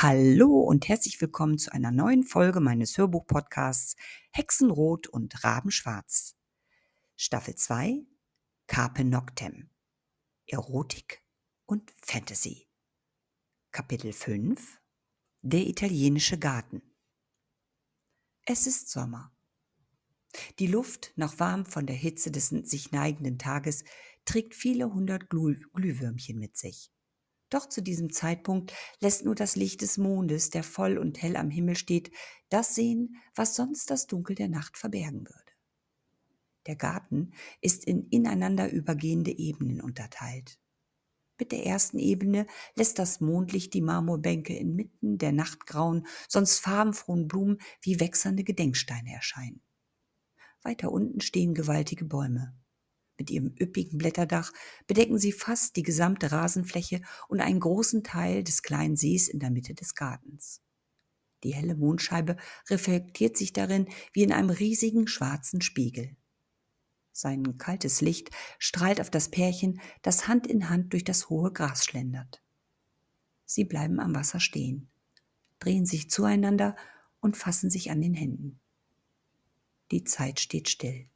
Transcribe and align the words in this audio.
Hallo 0.00 0.60
und 0.60 0.86
herzlich 0.86 1.20
willkommen 1.20 1.58
zu 1.58 1.72
einer 1.72 1.90
neuen 1.90 2.22
Folge 2.22 2.60
meines 2.60 2.96
Hörbuch-Podcasts 2.96 3.96
Hexenrot 4.30 5.08
und 5.08 5.42
Rabenschwarz. 5.42 6.36
Staffel 7.16 7.56
2 7.56 8.06
Carpe 8.68 9.04
Noctem 9.04 9.70
Erotik 10.46 11.24
und 11.66 11.92
Fantasy. 12.00 12.68
Kapitel 13.72 14.12
5 14.12 14.80
Der 15.42 15.66
italienische 15.66 16.38
Garten. 16.38 16.80
Es 18.46 18.68
ist 18.68 18.90
Sommer. 18.90 19.36
Die 20.60 20.68
Luft, 20.68 21.12
noch 21.16 21.40
warm 21.40 21.66
von 21.66 21.86
der 21.86 21.96
Hitze 21.96 22.30
des 22.30 22.50
sich 22.50 22.92
neigenden 22.92 23.36
Tages, 23.36 23.82
trägt 24.24 24.54
viele 24.54 24.94
hundert 24.94 25.28
Glühwürmchen 25.28 26.38
mit 26.38 26.56
sich. 26.56 26.92
Doch 27.50 27.66
zu 27.66 27.82
diesem 27.82 28.12
Zeitpunkt 28.12 28.74
lässt 29.00 29.24
nur 29.24 29.34
das 29.34 29.56
Licht 29.56 29.80
des 29.80 29.96
Mondes, 29.96 30.50
der 30.50 30.62
voll 30.62 30.98
und 30.98 31.22
hell 31.22 31.36
am 31.36 31.50
Himmel 31.50 31.76
steht, 31.76 32.10
das 32.50 32.74
sehen, 32.74 33.16
was 33.34 33.56
sonst 33.56 33.90
das 33.90 34.06
Dunkel 34.06 34.36
der 34.36 34.48
Nacht 34.48 34.76
verbergen 34.76 35.26
würde. 35.26 35.52
Der 36.66 36.76
Garten 36.76 37.32
ist 37.62 37.84
in 37.84 38.08
ineinander 38.10 38.70
übergehende 38.70 39.30
Ebenen 39.30 39.80
unterteilt. 39.80 40.58
Mit 41.38 41.52
der 41.52 41.64
ersten 41.64 41.98
Ebene 41.98 42.46
lässt 42.74 42.98
das 42.98 43.20
Mondlicht 43.20 43.72
die 43.72 43.80
Marmorbänke 43.80 44.54
inmitten 44.54 45.18
der 45.18 45.32
nachtgrauen, 45.32 46.06
sonst 46.28 46.58
farbenfrohen 46.58 47.28
Blumen 47.28 47.58
wie 47.80 48.00
wechselnde 48.00 48.44
Gedenksteine 48.44 49.12
erscheinen. 49.12 49.62
Weiter 50.62 50.90
unten 50.90 51.20
stehen 51.20 51.54
gewaltige 51.54 52.04
Bäume. 52.04 52.57
Mit 53.18 53.30
ihrem 53.30 53.52
üppigen 53.60 53.98
Blätterdach 53.98 54.52
bedecken 54.86 55.18
sie 55.18 55.32
fast 55.32 55.74
die 55.76 55.82
gesamte 55.82 56.30
Rasenfläche 56.30 57.02
und 57.26 57.40
einen 57.40 57.58
großen 57.58 58.04
Teil 58.04 58.44
des 58.44 58.62
kleinen 58.62 58.96
Sees 58.96 59.28
in 59.28 59.40
der 59.40 59.50
Mitte 59.50 59.74
des 59.74 59.96
Gartens. 59.96 60.62
Die 61.42 61.52
helle 61.54 61.74
Mondscheibe 61.74 62.36
reflektiert 62.68 63.36
sich 63.36 63.52
darin 63.52 63.88
wie 64.12 64.22
in 64.22 64.32
einem 64.32 64.50
riesigen 64.50 65.08
schwarzen 65.08 65.60
Spiegel. 65.60 66.16
Sein 67.12 67.58
kaltes 67.58 68.00
Licht 68.00 68.30
strahlt 68.60 69.00
auf 69.00 69.10
das 69.10 69.28
Pärchen, 69.30 69.80
das 70.02 70.28
Hand 70.28 70.46
in 70.46 70.70
Hand 70.70 70.92
durch 70.92 71.02
das 71.02 71.28
hohe 71.28 71.52
Gras 71.52 71.84
schlendert. 71.84 72.40
Sie 73.44 73.64
bleiben 73.64 73.98
am 73.98 74.14
Wasser 74.14 74.38
stehen, 74.38 74.88
drehen 75.58 75.86
sich 75.86 76.10
zueinander 76.10 76.76
und 77.20 77.36
fassen 77.36 77.70
sich 77.70 77.90
an 77.90 78.00
den 78.00 78.14
Händen. 78.14 78.60
Die 79.90 80.04
Zeit 80.04 80.38
steht 80.38 80.68
still. 80.68 81.08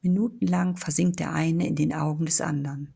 Minutenlang 0.00 0.76
versinkt 0.76 1.20
der 1.20 1.32
eine 1.32 1.66
in 1.66 1.76
den 1.76 1.92
Augen 1.92 2.26
des 2.26 2.40
anderen. 2.40 2.94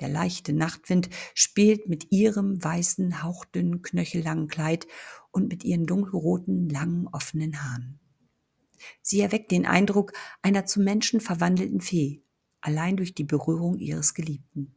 Der 0.00 0.08
leichte 0.08 0.52
Nachtwind 0.52 1.08
spielt 1.34 1.88
mit 1.88 2.10
ihrem 2.10 2.62
weißen, 2.62 3.22
hauchdünnen, 3.22 3.82
knöchellangen 3.82 4.48
Kleid 4.48 4.86
und 5.30 5.48
mit 5.48 5.64
ihren 5.64 5.86
dunkelroten, 5.86 6.68
langen, 6.68 7.06
offenen 7.08 7.62
Haaren. 7.62 8.00
Sie 9.02 9.20
erweckt 9.20 9.50
den 9.50 9.66
Eindruck 9.66 10.12
einer 10.42 10.66
zum 10.66 10.84
Menschen 10.84 11.20
verwandelten 11.20 11.80
Fee, 11.80 12.22
allein 12.60 12.96
durch 12.96 13.14
die 13.14 13.24
Berührung 13.24 13.78
ihres 13.78 14.14
Geliebten. 14.14 14.74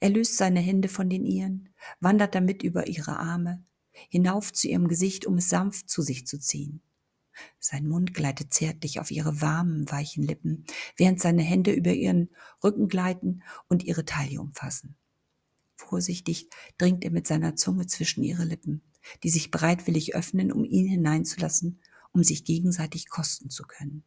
Er 0.00 0.10
löst 0.10 0.36
seine 0.36 0.60
Hände 0.60 0.88
von 0.88 1.08
den 1.08 1.24
ihren, 1.24 1.68
wandert 2.00 2.34
damit 2.34 2.62
über 2.62 2.88
ihre 2.88 3.18
Arme, 3.18 3.64
hinauf 4.08 4.52
zu 4.52 4.68
ihrem 4.68 4.88
Gesicht, 4.88 5.26
um 5.26 5.38
es 5.38 5.48
sanft 5.48 5.88
zu 5.88 6.02
sich 6.02 6.26
zu 6.26 6.38
ziehen. 6.38 6.82
Sein 7.58 7.88
Mund 7.88 8.14
gleitet 8.14 8.52
zärtlich 8.52 9.00
auf 9.00 9.10
ihre 9.10 9.40
warmen, 9.40 9.90
weichen 9.90 10.24
Lippen, 10.24 10.64
während 10.96 11.20
seine 11.20 11.42
Hände 11.42 11.72
über 11.72 11.92
ihren 11.92 12.30
Rücken 12.62 12.88
gleiten 12.88 13.42
und 13.68 13.84
ihre 13.84 14.04
Taille 14.04 14.40
umfassen. 14.40 14.96
Vorsichtig 15.76 16.48
dringt 16.78 17.04
er 17.04 17.10
mit 17.10 17.26
seiner 17.26 17.56
Zunge 17.56 17.86
zwischen 17.86 18.22
ihre 18.22 18.44
Lippen, 18.44 18.82
die 19.22 19.30
sich 19.30 19.50
bereitwillig 19.50 20.14
öffnen, 20.14 20.52
um 20.52 20.64
ihn 20.64 20.86
hineinzulassen, 20.86 21.80
um 22.12 22.22
sich 22.22 22.44
gegenseitig 22.44 23.08
kosten 23.08 23.50
zu 23.50 23.64
können. 23.64 24.04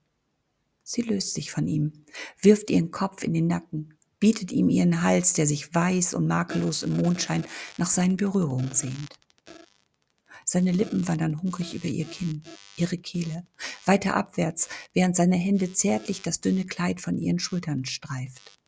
Sie 0.83 1.01
löst 1.01 1.33
sich 1.33 1.51
von 1.51 1.67
ihm, 1.67 2.05
wirft 2.39 2.69
ihren 2.69 2.91
Kopf 2.91 3.23
in 3.23 3.33
den 3.33 3.47
Nacken, 3.47 3.97
bietet 4.19 4.51
ihm 4.51 4.69
ihren 4.69 5.01
Hals, 5.01 5.33
der 5.33 5.47
sich 5.47 5.73
weiß 5.73 6.13
und 6.13 6.27
makellos 6.27 6.83
im 6.83 6.97
Mondschein 6.97 7.43
nach 7.77 7.89
seinen 7.89 8.17
Berührungen 8.17 8.73
sehnt. 8.73 9.19
Seine 10.47 10.71
Lippen 10.71 11.07
wandern 11.07 11.41
hungrig 11.41 11.73
über 11.73 11.87
ihr 11.87 12.05
Kinn, 12.05 12.43
ihre 12.77 12.99
Kehle, 12.99 13.47
weiter 13.83 14.15
abwärts, 14.15 14.69
während 14.93 15.15
seine 15.15 15.37
Hände 15.37 15.73
zärtlich 15.73 16.21
das 16.21 16.39
dünne 16.39 16.65
Kleid 16.65 17.01
von 17.01 17.17
ihren 17.17 17.39
Schultern 17.39 17.83
streift. 17.83 18.59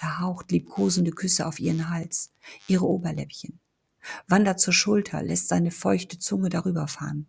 Er 0.00 0.20
haucht 0.20 0.52
liebkosende 0.52 1.10
Küsse 1.10 1.46
auf 1.46 1.58
ihren 1.58 1.90
Hals, 1.90 2.32
ihre 2.68 2.86
Oberläppchen, 2.86 3.58
wandert 4.28 4.60
zur 4.60 4.72
Schulter, 4.72 5.24
lässt 5.24 5.48
seine 5.48 5.72
feuchte 5.72 6.20
Zunge 6.20 6.50
darüber 6.50 6.86
fahren. 6.86 7.26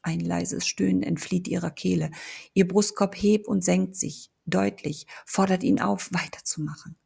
Ein 0.00 0.20
leises 0.20 0.66
Stöhnen 0.66 1.02
entflieht 1.02 1.46
ihrer 1.46 1.70
Kehle, 1.70 2.10
ihr 2.54 2.66
Brustkorb 2.66 3.14
hebt 3.16 3.46
und 3.46 3.62
senkt 3.62 3.96
sich, 3.96 4.30
deutlich, 4.46 5.06
fordert 5.26 5.62
ihn 5.62 5.78
auf, 5.78 6.10
weiterzumachen. 6.10 6.96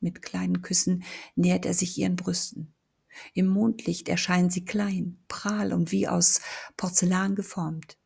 Mit 0.00 0.20
kleinen 0.20 0.60
Küssen 0.60 1.02
nähert 1.34 1.64
er 1.64 1.74
sich 1.74 1.96
ihren 1.96 2.16
Brüsten. 2.16 2.74
Im 3.34 3.46
Mondlicht 3.46 4.08
erscheinen 4.08 4.50
sie 4.50 4.64
klein, 4.64 5.18
prahl 5.28 5.72
und 5.72 5.92
wie 5.92 6.08
aus 6.08 6.40
Porzellan 6.76 7.34
geformt. 7.34 7.96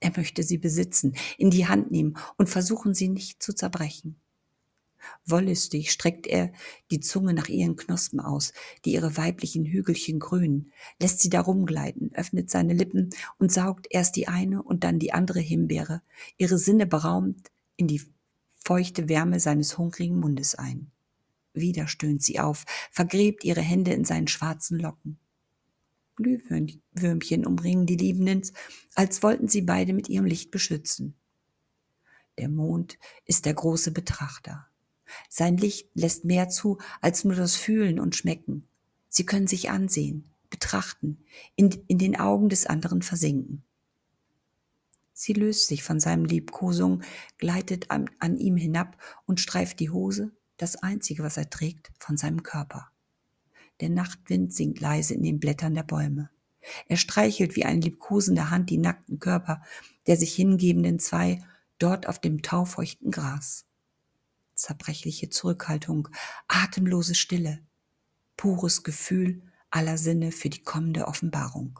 Er 0.00 0.12
möchte 0.16 0.42
sie 0.42 0.58
besitzen, 0.58 1.14
in 1.38 1.50
die 1.50 1.66
Hand 1.66 1.90
nehmen 1.90 2.16
und 2.36 2.48
versuchen, 2.48 2.94
sie 2.94 3.08
nicht 3.08 3.42
zu 3.42 3.54
zerbrechen. 3.54 4.20
Wollüstig 5.24 5.90
streckt 5.90 6.26
er 6.26 6.52
die 6.90 7.00
Zunge 7.00 7.32
nach 7.32 7.48
ihren 7.48 7.76
Knospen 7.76 8.20
aus, 8.20 8.52
die 8.84 8.92
ihre 8.92 9.16
weiblichen 9.16 9.64
Hügelchen 9.64 10.18
grünen, 10.18 10.72
lässt 11.00 11.20
sie 11.20 11.30
darum 11.30 11.66
gleiten, 11.66 12.10
öffnet 12.14 12.50
seine 12.50 12.74
Lippen 12.74 13.10
und 13.38 13.52
saugt 13.52 13.86
erst 13.90 14.16
die 14.16 14.28
eine 14.28 14.62
und 14.62 14.84
dann 14.84 14.98
die 14.98 15.12
andere 15.12 15.40
Himbeere, 15.40 16.02
ihre 16.36 16.58
Sinne 16.58 16.86
beraumt, 16.86 17.50
in 17.76 17.86
die 17.86 18.02
feuchte 18.64 19.08
Wärme 19.08 19.40
seines 19.40 19.78
hungrigen 19.78 20.18
Mundes 20.18 20.54
ein. 20.54 20.90
Wieder 21.60 21.88
stöhnt 21.88 22.22
sie 22.22 22.40
auf, 22.40 22.64
vergräbt 22.90 23.44
ihre 23.44 23.60
Hände 23.60 23.92
in 23.92 24.04
seinen 24.04 24.28
schwarzen 24.28 24.78
Locken. 24.78 25.18
Glühwürmchen 26.16 27.46
umringen 27.46 27.86
die 27.86 27.96
Liebenden, 27.96 28.42
als 28.94 29.22
wollten 29.22 29.48
sie 29.48 29.62
beide 29.62 29.92
mit 29.92 30.08
ihrem 30.08 30.26
Licht 30.26 30.50
beschützen. 30.50 31.14
Der 32.38 32.48
Mond 32.48 32.98
ist 33.24 33.46
der 33.46 33.54
große 33.54 33.92
Betrachter. 33.92 34.66
Sein 35.28 35.56
Licht 35.56 35.88
lässt 35.94 36.24
mehr 36.24 36.48
zu 36.48 36.78
als 37.00 37.24
nur 37.24 37.34
das 37.34 37.56
Fühlen 37.56 37.98
und 37.98 38.16
Schmecken. 38.16 38.68
Sie 39.08 39.24
können 39.24 39.46
sich 39.46 39.70
ansehen, 39.70 40.30
betrachten, 40.50 41.24
in, 41.56 41.70
in 41.86 41.98
den 41.98 42.18
Augen 42.18 42.48
des 42.48 42.66
anderen 42.66 43.02
versinken. 43.02 43.64
Sie 45.12 45.32
löst 45.32 45.66
sich 45.66 45.82
von 45.82 45.98
seinem 45.98 46.24
Liebkosung, 46.24 47.02
gleitet 47.38 47.90
an, 47.90 48.08
an 48.20 48.36
ihm 48.36 48.56
hinab 48.56 48.96
und 49.26 49.40
streift 49.40 49.80
die 49.80 49.90
Hose, 49.90 50.30
das 50.58 50.76
Einzige, 50.76 51.22
was 51.22 51.36
er 51.36 51.48
trägt, 51.48 51.90
von 51.98 52.16
seinem 52.16 52.42
Körper. 52.42 52.90
Der 53.80 53.88
Nachtwind 53.88 54.52
singt 54.52 54.80
leise 54.80 55.14
in 55.14 55.22
den 55.22 55.40
Blättern 55.40 55.74
der 55.74 55.84
Bäume. 55.84 56.30
Er 56.86 56.96
streichelt 56.96 57.56
wie 57.56 57.64
eine 57.64 57.80
liebkosende 57.80 58.50
Hand 58.50 58.68
die 58.68 58.78
nackten 58.78 59.18
Körper 59.18 59.62
der 60.08 60.16
sich 60.16 60.34
hingebenden 60.34 60.98
zwei 60.98 61.44
dort 61.78 62.08
auf 62.08 62.18
dem 62.18 62.42
taufeuchten 62.42 63.12
Gras. 63.12 63.66
Zerbrechliche 64.54 65.28
Zurückhaltung, 65.28 66.08
atemlose 66.48 67.14
Stille, 67.14 67.60
pures 68.36 68.82
Gefühl 68.82 69.42
aller 69.70 69.98
Sinne 69.98 70.32
für 70.32 70.48
die 70.48 70.62
kommende 70.62 71.06
Offenbarung. 71.06 71.78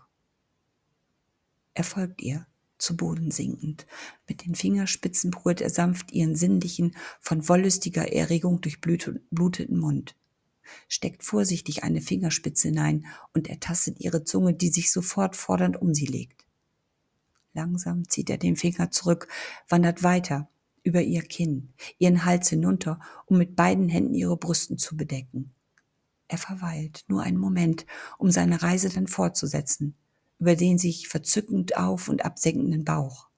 Er 1.73 1.85
folgt 1.85 2.21
ihr, 2.21 2.47
zu 2.79 2.97
Boden 2.97 3.31
sinkend. 3.31 3.87
Mit 4.29 4.47
den 4.47 4.55
Fingerspitzen 4.55 5.31
berührt 5.31 5.61
er 5.61 5.71
sanft 5.71 6.13
ihren 6.13 6.35
sinnlichen, 6.35 6.97
von 7.21 7.49
wollüstiger 7.49 8.13
Erregung 8.13 8.61
durchbluteten 8.61 9.79
Mund, 9.79 10.17
steckt 10.89 11.25
vorsichtig 11.25 11.85
eine 11.85 12.01
Fingerspitze 12.01 12.69
hinein 12.69 13.07
und 13.35 13.49
ertastet 13.49 14.01
ihre 14.01 14.25
Zunge, 14.25 14.55
die 14.55 14.69
sich 14.69 14.91
sofort 14.91 15.37
fordernd 15.37 15.81
um 15.81 15.95
sie 15.95 16.07
legt. 16.07 16.45
Langsam 17.53 18.09
zieht 18.09 18.31
er 18.31 18.39
den 18.39 18.57
Finger 18.57 18.91
zurück, 18.91 19.29
wandert 19.69 20.03
weiter 20.03 20.49
über 20.83 21.03
ihr 21.03 21.23
Kinn, 21.23 21.73
ihren 21.99 22.25
Hals 22.25 22.49
hinunter, 22.49 23.01
um 23.27 23.39
mit 23.39 23.57
beiden 23.57 23.89
Händen 23.89 24.15
ihre 24.15 24.37
Brüsten 24.37 24.79
zu 24.79 24.97
bedecken. 24.97 25.53
Er 26.29 26.39
verweilt 26.39 27.05
nur 27.09 27.23
einen 27.23 27.39
Moment, 27.39 27.87
um 28.19 28.31
seine 28.31 28.63
Reise 28.63 28.91
dann 28.91 29.07
fortzusetzen, 29.07 29.97
über 30.39 30.57
den 30.57 30.79
sich 30.79 31.09
verzückend 31.09 31.77
auf 31.77 32.09
und 32.09 32.25
absenkenden 32.25 32.85
Bauch. 32.85 33.29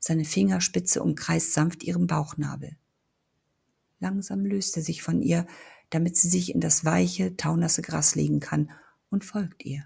Seine 0.00 0.24
Fingerspitze 0.24 1.02
umkreist 1.02 1.52
sanft 1.52 1.82
ihren 1.84 2.06
Bauchnabel. 2.06 2.76
Langsam 4.00 4.44
löst 4.44 4.76
er 4.76 4.82
sich 4.82 5.02
von 5.02 5.22
ihr, 5.22 5.46
damit 5.90 6.16
sie 6.16 6.28
sich 6.28 6.54
in 6.54 6.60
das 6.60 6.84
weiche, 6.84 7.36
taunasse 7.36 7.82
Gras 7.82 8.14
legen 8.14 8.40
kann, 8.40 8.70
und 9.08 9.24
folgt 9.24 9.64
ihr. 9.64 9.84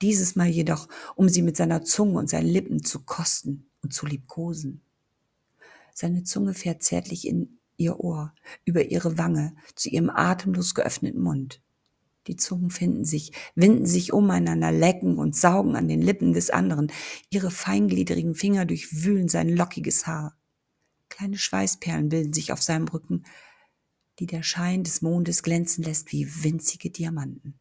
Dieses 0.00 0.34
Mal 0.34 0.48
jedoch, 0.48 0.88
um 1.14 1.28
sie 1.28 1.42
mit 1.42 1.56
seiner 1.56 1.84
Zunge 1.84 2.18
und 2.18 2.28
seinen 2.28 2.48
Lippen 2.48 2.82
zu 2.82 3.04
kosten 3.04 3.66
und 3.82 3.94
zu 3.94 4.04
liebkosen. 4.04 4.82
Seine 5.94 6.24
Zunge 6.24 6.54
fährt 6.54 6.82
zärtlich 6.82 7.26
in 7.26 7.58
ihr 7.76 8.00
Ohr, 8.00 8.34
über 8.64 8.84
ihre 8.86 9.16
Wange, 9.16 9.54
zu 9.76 9.90
ihrem 9.90 10.10
atemlos 10.10 10.74
geöffneten 10.74 11.20
Mund. 11.22 11.62
Die 12.26 12.36
Zungen 12.36 12.70
finden 12.70 13.04
sich, 13.04 13.32
winden 13.54 13.86
sich 13.86 14.12
umeinander, 14.12 14.70
lecken 14.70 15.18
und 15.18 15.34
saugen 15.34 15.74
an 15.74 15.88
den 15.88 16.00
Lippen 16.00 16.32
des 16.32 16.50
anderen. 16.50 16.92
Ihre 17.30 17.50
feingliedrigen 17.50 18.34
Finger 18.34 18.64
durchwühlen 18.64 19.28
sein 19.28 19.48
lockiges 19.48 20.06
Haar. 20.06 20.36
Kleine 21.08 21.36
Schweißperlen 21.36 22.08
bilden 22.08 22.32
sich 22.32 22.52
auf 22.52 22.62
seinem 22.62 22.88
Rücken, 22.88 23.24
die 24.18 24.26
der 24.26 24.42
Schein 24.42 24.84
des 24.84 25.02
Mondes 25.02 25.42
glänzen 25.42 25.82
lässt 25.82 26.12
wie 26.12 26.44
winzige 26.44 26.90
Diamanten. 26.90 27.58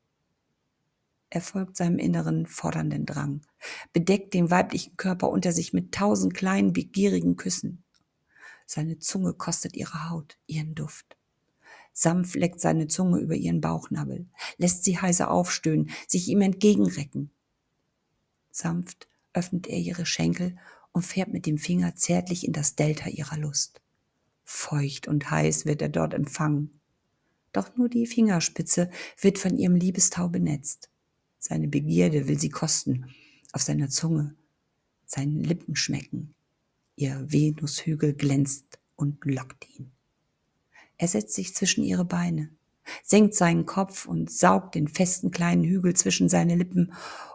Er 1.30 1.42
folgt 1.42 1.78
seinem 1.78 1.98
inneren 1.98 2.46
fordernden 2.46 3.06
Drang, 3.06 3.42
bedeckt 3.94 4.34
den 4.34 4.52
weiblichen 4.52 4.98
Körper 4.98 5.30
unter 5.30 5.54
sich 5.54 5.72
mit 5.72 5.94
tausend 5.94 6.34
kleinen, 6.34 6.74
begierigen 6.74 7.38
Küssen. 7.38 7.84
Seine 8.66 9.00
Zunge 9.00 9.34
kostet 9.34 9.75
ihre 9.75 10.10
Haut, 10.10 10.38
ihren 10.46 10.75
Duft. 10.75 11.18
Sanft 11.93 12.35
leckt 12.35 12.61
seine 12.61 12.88
Zunge 12.88 13.19
über 13.19 13.35
ihren 13.35 13.61
Bauchnabel, 13.61 14.27
lässt 14.57 14.83
sie 14.83 14.97
heiser 14.97 15.31
aufstöhnen, 15.31 15.89
sich 16.07 16.27
ihm 16.27 16.41
entgegenrecken. 16.41 17.31
Sanft 18.51 19.07
öffnet 19.33 19.67
er 19.67 19.79
ihre 19.79 20.05
Schenkel 20.05 20.57
und 20.91 21.05
fährt 21.05 21.29
mit 21.29 21.45
dem 21.45 21.57
Finger 21.57 21.95
zärtlich 21.95 22.45
in 22.45 22.53
das 22.53 22.75
Delta 22.75 23.09
ihrer 23.09 23.38
Lust. 23.38 23.81
Feucht 24.43 25.07
und 25.07 25.31
heiß 25.31 25.65
wird 25.65 25.81
er 25.81 25.89
dort 25.89 26.13
empfangen. 26.13 26.81
Doch 27.53 27.75
nur 27.75 27.89
die 27.89 28.05
Fingerspitze 28.05 28.89
wird 29.19 29.38
von 29.38 29.57
ihrem 29.57 29.75
Liebestau 29.75 30.29
benetzt. 30.29 30.89
Seine 31.39 31.67
Begierde 31.67 32.27
will 32.27 32.39
sie 32.39 32.49
kosten, 32.49 33.13
auf 33.51 33.61
seiner 33.61 33.89
Zunge, 33.89 34.35
seinen 35.05 35.43
Lippen 35.43 35.75
schmecken. 35.75 36.33
Ihr 36.95 37.25
Venushügel 37.31 38.13
glänzt 38.13 38.79
und 38.95 39.25
lockt 39.25 39.67
ihn. 39.77 39.91
Er 41.01 41.07
setzt 41.07 41.33
sich 41.33 41.56
zwischen 41.56 41.83
ihre 41.83 42.06
Beine, 42.06 42.51
senkt 43.01 43.33
seinen 43.33 43.65
Kopf 43.65 44.06
und 44.06 44.30
saugt 44.30 44.75
den 44.75 44.88
festen 44.88 45.31
kleinen 45.31 45.63
Hügel 45.63 45.95
zwischen 45.95 46.30
seine 46.30 46.53
Lippen 46.53 46.94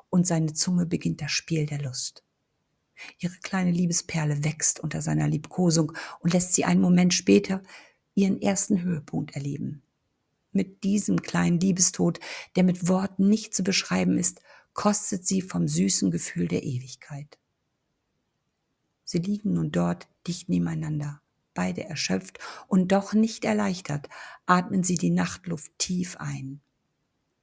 und 0.08 0.24
seine 0.24 0.52
Zunge 0.52 0.86
beginnt 0.86 1.20
das 1.20 1.32
Spiel 1.32 1.66
der 1.66 1.82
Lust. 1.82 2.22
Ihre 3.18 3.34
kleine 3.42 3.72
Liebesperle 3.72 4.44
wächst 4.44 4.78
unter 4.78 5.02
seiner 5.02 5.26
Liebkosung 5.26 5.92
und 6.20 6.32
lässt 6.32 6.54
sie 6.54 6.64
einen 6.64 6.80
Moment 6.80 7.12
später 7.12 7.60
ihren 8.14 8.40
ersten 8.40 8.82
Höhepunkt 8.82 9.34
erleben. 9.34 9.82
Mit 10.52 10.84
diesem 10.84 11.20
kleinen 11.20 11.58
Liebestod, 11.58 12.20
der 12.54 12.62
mit 12.62 12.86
Worten 12.86 13.28
nicht 13.28 13.52
zu 13.52 13.64
beschreiben 13.64 14.16
ist, 14.16 14.42
kostet 14.74 15.26
sie 15.26 15.42
vom 15.42 15.66
süßen 15.66 16.12
Gefühl 16.12 16.46
der 16.46 16.62
Ewigkeit. 16.62 17.36
Sie 19.02 19.18
liegen 19.18 19.54
nun 19.54 19.72
dort 19.72 20.06
dicht 20.24 20.48
nebeneinander 20.48 21.20
beide 21.56 21.82
erschöpft 21.82 22.38
und 22.68 22.92
doch 22.92 23.12
nicht 23.12 23.44
erleichtert, 23.44 24.08
atmen 24.46 24.84
sie 24.84 24.94
die 24.94 25.10
Nachtluft 25.10 25.72
tief 25.78 26.16
ein. 26.18 26.60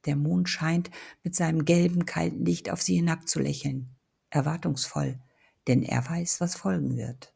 Der 0.06 0.16
Mond 0.16 0.48
scheint 0.48 0.90
mit 1.24 1.36
seinem 1.36 1.66
gelben, 1.66 2.06
kalten 2.06 2.46
Licht 2.46 2.70
auf 2.70 2.82
sie 2.82 2.96
hinabzulächeln, 2.96 3.90
erwartungsvoll, 4.30 5.20
denn 5.68 5.84
er 5.84 6.10
weiß, 6.10 6.40
was 6.40 6.56
folgen 6.56 6.96
wird. 6.96 7.34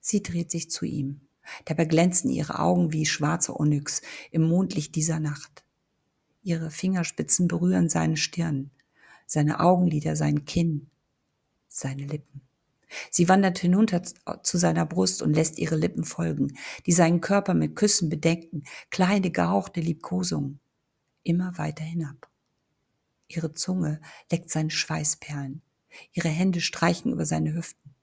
Sie 0.00 0.22
dreht 0.22 0.50
sich 0.50 0.70
zu 0.70 0.84
ihm. 0.84 1.22
Dabei 1.64 1.84
glänzen 1.84 2.30
ihre 2.30 2.58
Augen 2.58 2.92
wie 2.92 3.06
schwarze 3.06 3.58
Onyx 3.58 4.02
im 4.30 4.42
Mondlicht 4.42 4.94
dieser 4.94 5.20
Nacht. 5.20 5.64
Ihre 6.42 6.70
Fingerspitzen 6.70 7.48
berühren 7.48 7.88
seine 7.88 8.18
Stirn, 8.18 8.70
seine 9.26 9.60
Augenlider, 9.60 10.16
sein 10.16 10.44
Kinn, 10.44 10.90
seine 11.68 12.04
Lippen. 12.04 12.42
Sie 13.10 13.28
wandert 13.28 13.58
hinunter 13.58 14.02
zu 14.42 14.58
seiner 14.58 14.86
Brust 14.86 15.22
und 15.22 15.34
lässt 15.34 15.58
ihre 15.58 15.76
Lippen 15.76 16.04
folgen, 16.04 16.56
die 16.86 16.92
seinen 16.92 17.20
Körper 17.20 17.54
mit 17.54 17.76
Küssen 17.76 18.08
bedecken, 18.08 18.64
kleine 18.90 19.30
gehauchte 19.30 19.80
Liebkosungen. 19.80 20.60
Immer 21.22 21.56
weiter 21.56 21.84
hinab. 21.84 22.28
Ihre 23.28 23.54
Zunge 23.54 24.00
leckt 24.30 24.50
seine 24.50 24.70
Schweißperlen. 24.70 25.62
Ihre 26.12 26.28
Hände 26.28 26.60
streichen 26.60 27.12
über 27.12 27.24
seine 27.24 27.54
Hüften. 27.54 27.94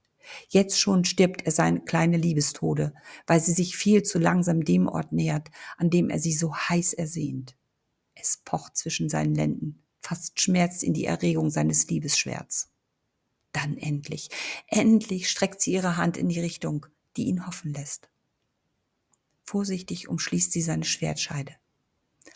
Jetzt 0.48 0.78
schon 0.78 1.04
stirbt 1.04 1.42
er 1.42 1.52
seine 1.52 1.80
kleine 1.80 2.16
Liebestode, 2.16 2.94
weil 3.26 3.40
sie 3.40 3.52
sich 3.52 3.76
viel 3.76 4.02
zu 4.02 4.18
langsam 4.18 4.64
dem 4.64 4.88
Ort 4.88 5.12
nähert, 5.12 5.50
an 5.76 5.90
dem 5.90 6.10
er 6.10 6.18
sie 6.18 6.32
so 6.32 6.54
heiß 6.54 6.92
ersehnt. 6.94 7.56
Es 8.14 8.38
pocht 8.44 8.76
zwischen 8.76 9.08
seinen 9.08 9.34
Lenden, 9.34 9.82
fast 10.00 10.40
schmerzt 10.40 10.82
in 10.82 10.94
die 10.94 11.04
Erregung 11.04 11.50
seines 11.50 11.88
Liebesschwerts. 11.88 12.70
Dann 13.52 13.76
endlich, 13.76 14.30
endlich 14.66 15.28
streckt 15.28 15.60
sie 15.60 15.72
ihre 15.72 15.96
Hand 15.96 16.16
in 16.16 16.28
die 16.28 16.40
Richtung, 16.40 16.86
die 17.16 17.24
ihn 17.24 17.46
hoffen 17.46 17.72
lässt. 17.72 18.08
Vorsichtig 19.44 20.08
umschließt 20.08 20.52
sie 20.52 20.62
seine 20.62 20.84
Schwertscheide. 20.84 21.54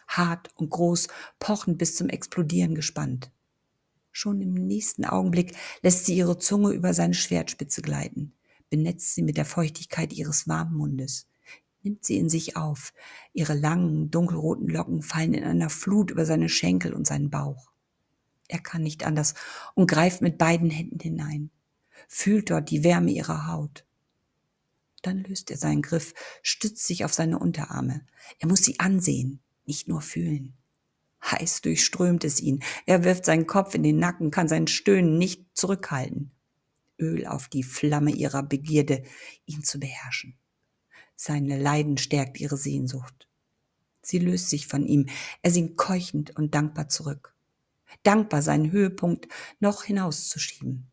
Hart 0.08 0.50
und 0.56 0.70
groß, 0.70 1.08
pochend 1.38 1.78
bis 1.78 1.96
zum 1.96 2.08
Explodieren 2.08 2.74
gespannt. 2.74 3.30
Schon 4.12 4.40
im 4.40 4.54
nächsten 4.54 5.04
Augenblick 5.04 5.54
lässt 5.82 6.06
sie 6.06 6.16
ihre 6.16 6.38
Zunge 6.38 6.70
über 6.70 6.94
seine 6.94 7.14
Schwertspitze 7.14 7.82
gleiten, 7.82 8.32
benetzt 8.70 9.14
sie 9.14 9.22
mit 9.22 9.36
der 9.36 9.44
Feuchtigkeit 9.44 10.12
ihres 10.12 10.48
warmen 10.48 10.74
Mundes, 10.74 11.26
nimmt 11.82 12.04
sie 12.04 12.16
in 12.16 12.28
sich 12.28 12.56
auf. 12.56 12.92
Ihre 13.32 13.54
langen, 13.54 14.10
dunkelroten 14.10 14.68
Locken 14.68 15.02
fallen 15.02 15.34
in 15.34 15.44
einer 15.44 15.70
Flut 15.70 16.10
über 16.10 16.24
seine 16.24 16.48
Schenkel 16.48 16.94
und 16.94 17.06
seinen 17.06 17.30
Bauch. 17.30 17.70
Er 18.48 18.60
kann 18.60 18.82
nicht 18.82 19.04
anders 19.04 19.34
und 19.75 19.90
greift 19.90 20.22
mit 20.22 20.38
beiden 20.38 20.70
Händen 20.70 21.00
hinein, 21.00 21.50
fühlt 22.08 22.50
dort 22.50 22.70
die 22.70 22.84
Wärme 22.84 23.10
ihrer 23.10 23.48
Haut. 23.48 23.84
Dann 25.02 25.22
löst 25.25 25.50
er 25.50 25.56
seinen 25.56 25.82
Griff, 25.82 26.14
stützt 26.43 26.87
sich 26.87 27.04
auf 27.04 27.14
seine 27.14 27.38
Unterarme. 27.38 28.06
Er 28.38 28.48
muss 28.48 28.64
sie 28.64 28.81
ansehen, 28.81 29.40
nicht 29.64 29.88
nur 29.88 30.00
fühlen. 30.00 30.56
Heiß 31.25 31.60
durchströmt 31.62 32.25
es 32.25 32.40
ihn. 32.40 32.62
Er 32.87 33.04
wirft 33.04 33.25
seinen 33.25 33.46
Kopf 33.46 33.75
in 33.75 33.82
den 33.82 33.98
Nacken, 33.98 34.31
kann 34.31 34.49
sein 34.49 34.66
Stöhnen 34.66 35.19
nicht 35.19 35.44
zurückhalten. 35.54 36.32
Öl 36.99 37.26
auf 37.26 37.49
die 37.49 37.62
Flamme 37.62 38.12
ihrer 38.12 38.42
Begierde, 38.42 39.02
ihn 39.44 39.62
zu 39.62 39.78
beherrschen. 39.78 40.38
Seine 41.14 41.58
Leiden 41.58 41.99
stärkt 41.99 42.40
ihre 42.40 42.56
Sehnsucht. 42.56 43.28
Sie 44.02 44.19
löst 44.19 44.50
sich 44.50 44.66
von 44.66 44.87
ihm. 44.87 45.08
Er 45.42 45.50
sinkt 45.50 45.76
keuchend 45.76 46.37
und 46.37 46.54
dankbar 46.54 46.88
zurück 46.88 47.36
dankbar, 48.03 48.43
seinen 48.43 48.71
Höhepunkt 48.71 49.29
noch 49.61 49.85
hinauszuschieben. 49.85 50.91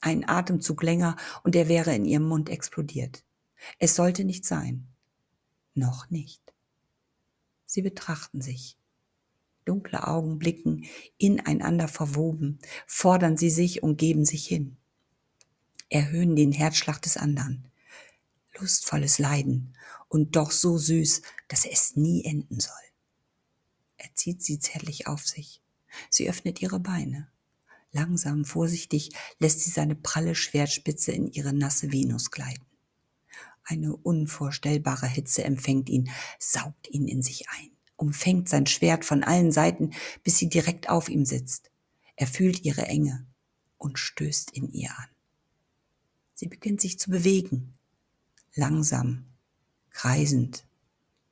Ein 0.00 0.28
Atemzug 0.28 0.82
länger 0.82 1.16
und 1.44 1.54
er 1.54 1.68
wäre 1.68 1.94
in 1.94 2.04
ihrem 2.04 2.24
Mund 2.24 2.50
explodiert. 2.50 3.24
Es 3.78 3.94
sollte 3.94 4.24
nicht 4.24 4.44
sein. 4.44 4.88
Noch 5.74 6.10
nicht. 6.10 6.52
Sie 7.66 7.82
betrachten 7.82 8.40
sich. 8.40 8.76
Dunkle 9.64 10.06
Augen 10.06 10.38
blicken 10.38 10.84
ineinander 11.18 11.86
verwoben, 11.86 12.58
fordern 12.86 13.36
sie 13.36 13.50
sich 13.50 13.82
und 13.82 13.96
geben 13.96 14.24
sich 14.24 14.46
hin. 14.46 14.76
Erhöhen 15.88 16.36
den 16.36 16.52
Herzschlag 16.52 17.00
des 17.00 17.16
anderen. 17.16 17.70
Lustvolles 18.58 19.18
Leiden 19.18 19.74
und 20.08 20.36
doch 20.36 20.50
so 20.50 20.76
süß, 20.76 21.22
dass 21.48 21.64
es 21.64 21.96
nie 21.96 22.24
enden 22.24 22.60
soll. 22.60 22.74
Er 23.96 24.14
zieht 24.14 24.42
sie 24.42 24.58
zärtlich 24.58 25.06
auf 25.06 25.26
sich. 25.26 25.61
Sie 26.10 26.28
öffnet 26.28 26.62
ihre 26.62 26.80
Beine. 26.80 27.28
Langsam, 27.92 28.44
vorsichtig 28.44 29.10
lässt 29.38 29.60
sie 29.60 29.70
seine 29.70 29.94
pralle 29.94 30.34
Schwertspitze 30.34 31.12
in 31.12 31.26
ihre 31.26 31.52
nasse 31.52 31.92
Venus 31.92 32.30
gleiten. 32.30 32.64
Eine 33.64 33.94
unvorstellbare 33.94 35.06
Hitze 35.06 35.44
empfängt 35.44 35.88
ihn, 35.88 36.10
saugt 36.38 36.88
ihn 36.90 37.06
in 37.06 37.22
sich 37.22 37.48
ein, 37.50 37.70
umfängt 37.96 38.48
sein 38.48 38.66
Schwert 38.66 39.04
von 39.04 39.22
allen 39.22 39.52
Seiten, 39.52 39.92
bis 40.24 40.38
sie 40.38 40.48
direkt 40.48 40.88
auf 40.88 41.08
ihm 41.08 41.24
sitzt. 41.24 41.70
Er 42.16 42.26
fühlt 42.26 42.64
ihre 42.64 42.82
Enge 42.82 43.26
und 43.78 43.98
stößt 43.98 44.50
in 44.52 44.70
ihr 44.70 44.90
an. 44.90 45.08
Sie 46.34 46.48
beginnt 46.48 46.80
sich 46.80 46.98
zu 46.98 47.10
bewegen, 47.10 47.74
langsam, 48.54 49.26
kreisend, 49.90 50.64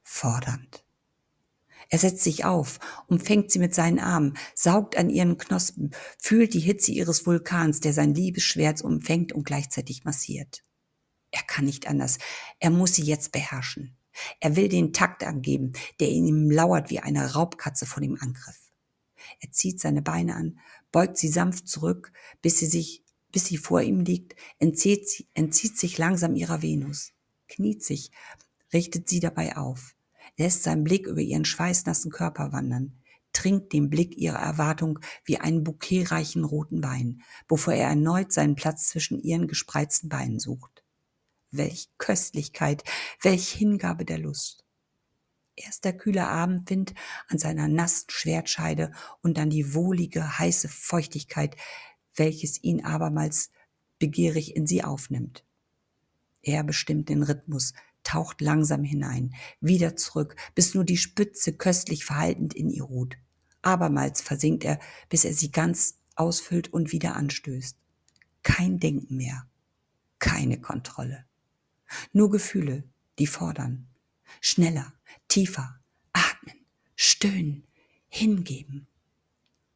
fordernd. 0.03 0.85
Er 1.93 1.99
setzt 1.99 2.23
sich 2.23 2.45
auf, 2.45 2.79
umfängt 3.09 3.51
sie 3.51 3.59
mit 3.59 3.75
seinen 3.75 3.99
Armen, 3.99 4.39
saugt 4.55 4.97
an 4.97 5.11
ihren 5.11 5.39
Knospen, 5.39 5.91
fühlt 6.19 6.55
die 6.55 6.61
Hitze 6.61 6.93
ihres 6.93 7.27
Vulkans, 7.27 7.81
der 7.81 7.93
sein 7.93 8.15
Liebesschwert 8.15 8.83
umfängt 8.83 9.33
und 9.33 9.45
gleichzeitig 9.45 10.05
massiert. 10.05 10.63
Er 11.33 11.43
kann 11.43 11.65
nicht 11.65 11.89
anders. 11.89 12.19
Er 12.61 12.71
muss 12.71 12.95
sie 12.95 13.03
jetzt 13.03 13.33
beherrschen. 13.33 13.97
Er 14.39 14.55
will 14.55 14.69
den 14.69 14.93
Takt 14.93 15.25
angeben, 15.25 15.73
der 15.99 16.09
in 16.11 16.27
ihm 16.27 16.51
lauert 16.51 16.91
wie 16.91 17.01
eine 17.01 17.33
Raubkatze 17.33 17.87
vor 17.87 18.01
dem 18.01 18.17
Angriff. 18.21 18.71
Er 19.41 19.51
zieht 19.51 19.81
seine 19.81 20.03
Beine 20.03 20.37
an, 20.37 20.61
beugt 20.93 21.19
sie 21.19 21.29
sanft 21.29 21.69
zurück, 21.69 22.13
bis 22.41 22.59
sie 22.59 22.67
sich, 22.67 23.03
bis 23.33 23.47
sie 23.47 23.57
vor 23.57 23.83
ihm 23.83 24.01
liegt, 24.01 24.37
entzieht, 24.61 25.27
entzieht 25.35 25.77
sich 25.77 25.99
langsam 25.99 26.37
ihrer 26.37 26.63
Venus, 26.63 27.13
kniet 27.49 27.85
sich, 27.85 28.13
richtet 28.73 29.09
sie 29.09 29.21
dabei 29.21 29.57
auf 29.57 29.97
lässt 30.37 30.63
seinen 30.63 30.85
Blick 30.85 31.07
über 31.07 31.21
ihren 31.21 31.45
schweißnassen 31.45 32.11
Körper 32.11 32.53
wandern, 32.53 33.01
trinkt 33.33 33.73
den 33.73 33.91
Blick 33.91 34.17
ihrer 34.17 34.39
Erwartung 34.39 34.99
wie 35.25 35.39
einen 35.39 35.65
bouquetreichen 35.65 36.45
roten 36.45 36.83
Wein, 36.83 37.23
bevor 37.49 37.75
er 37.75 37.89
erneut 37.89 38.33
seinen 38.33 38.57
Platz 38.57 38.89
zwischen 38.89 39.21
ihren 39.21 39.47
gespreizten 39.49 40.09
Beinen 40.09 40.39
sucht. 40.39 40.85
Welch 41.51 41.91
Köstlichkeit, 41.99 42.85
welch 43.23 43.51
Hingabe 43.51 44.05
der 44.05 44.19
Lust. 44.19 44.65
Erst 45.57 45.85
der 45.85 45.97
kühle 45.97 46.27
Abendwind 46.27 46.95
an 47.29 47.39
seiner 47.39 47.69
nassen 47.69 48.07
Schwertscheide 48.09 48.93
und 49.21 49.37
dann 49.37 49.51
die 49.51 49.75
wohlige, 49.75 50.39
heiße 50.39 50.69
Feuchtigkeit, 50.69 51.57
welches 52.15 52.63
ihn 52.63 52.85
abermals 52.85 53.51
begierig 53.99 54.57
in 54.57 54.67
sie 54.67 54.83
aufnimmt. 54.83 55.45
Er 56.43 56.65
bestimmt 56.65 57.09
den 57.09 57.23
Rhythmus, 57.23 57.75
taucht 58.11 58.41
langsam 58.41 58.83
hinein, 58.83 59.33
wieder 59.61 59.95
zurück, 59.95 60.35
bis 60.57 60.75
nur 60.75 60.85
die 60.85 60.97
Spitze 60.97 61.53
köstlich 61.53 62.05
verhaltend 62.05 62.55
in 62.55 62.69
ihr 62.69 62.83
ruht. 62.83 63.17
Abermals 63.63 64.21
versinkt 64.21 64.65
er, 64.65 64.81
bis 65.09 65.25
er 65.25 65.33
sie 65.33 65.53
ganz 65.53 66.01
ausfüllt 66.17 66.73
und 66.73 66.91
wieder 66.91 67.15
anstößt. 67.15 67.77
Kein 68.43 68.81
Denken 68.81 69.17
mehr, 69.17 69.47
keine 70.19 70.61
Kontrolle. 70.61 71.25
Nur 72.13 72.31
Gefühle, 72.31 72.83
die 73.21 73.29
fordern. 73.29 73.87
Schneller, 74.41 74.93
tiefer, 75.29 75.79
atmen, 76.13 76.67
stöhnen, 76.97 77.65
hingeben. 78.09 78.89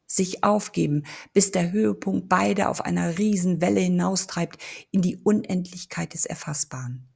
Sich 0.07 0.43
aufgeben, 0.43 1.05
bis 1.31 1.51
der 1.51 1.71
Höhepunkt 1.71 2.27
beide 2.27 2.67
auf 2.67 2.81
einer 2.81 3.17
Riesenwelle 3.17 3.79
hinaustreibt 3.79 4.61
in 4.91 5.01
die 5.01 5.15
Unendlichkeit 5.15 6.13
des 6.13 6.25
Erfassbaren. 6.25 7.07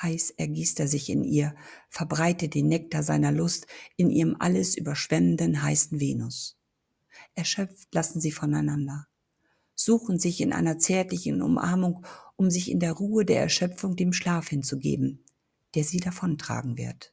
Heiß 0.00 0.30
ergießt 0.30 0.80
er 0.80 0.88
sich 0.88 1.10
in 1.10 1.24
ihr, 1.24 1.54
verbreitet 1.90 2.54
den 2.54 2.68
Nektar 2.68 3.02
seiner 3.02 3.32
Lust 3.32 3.66
in 3.96 4.10
ihrem 4.10 4.36
alles 4.38 4.76
überschwemmenden 4.76 5.62
heißen 5.62 5.98
Venus. 5.98 6.56
Erschöpft 7.34 7.92
lassen 7.92 8.20
sie 8.20 8.30
voneinander, 8.30 9.06
suchen 9.74 10.18
sich 10.18 10.40
in 10.40 10.52
einer 10.52 10.78
zärtlichen 10.78 11.42
Umarmung, 11.42 12.04
um 12.36 12.50
sich 12.50 12.70
in 12.70 12.78
der 12.78 12.92
Ruhe 12.92 13.24
der 13.24 13.40
Erschöpfung 13.40 13.96
dem 13.96 14.12
Schlaf 14.12 14.48
hinzugeben, 14.48 15.24
der 15.74 15.84
sie 15.84 15.98
davontragen 15.98 16.78
wird. 16.78 17.12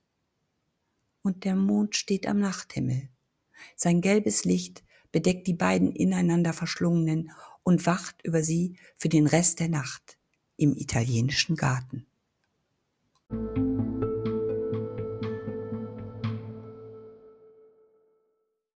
Und 1.23 1.43
der 1.43 1.55
Mond 1.55 1.95
steht 1.95 2.27
am 2.27 2.39
Nachthimmel. 2.39 3.09
Sein 3.75 4.01
gelbes 4.01 4.45
Licht 4.45 4.83
bedeckt 5.11 5.47
die 5.47 5.53
beiden 5.53 5.91
ineinander 5.91 6.53
verschlungenen 6.53 7.31
und 7.63 7.87
wacht 7.87 8.21
über 8.23 8.43
sie 8.43 8.77
für 8.97 9.09
den 9.09 9.25
Rest 9.25 9.59
der 9.59 9.69
Nacht 9.69 10.19
im 10.57 10.75
italienischen 10.75 11.55
Garten. 11.55 12.05
Thank 13.31 13.57
you. 13.57 13.64